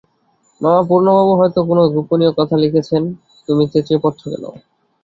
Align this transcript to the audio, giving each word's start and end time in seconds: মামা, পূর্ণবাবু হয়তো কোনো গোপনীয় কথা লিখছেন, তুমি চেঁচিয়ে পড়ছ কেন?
মামা, 0.61 0.81
পূর্ণবাবু 0.89 1.33
হয়তো 1.39 1.59
কোনো 1.69 1.81
গোপনীয় 1.93 2.31
কথা 2.39 2.55
লিখছেন, 2.63 3.03
তুমি 3.47 3.63
চেঁচিয়ে 3.71 4.01
পড়ছ 4.03 4.21
কেন? 4.23 4.45